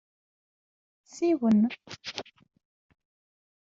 Siwen. 1.13 1.59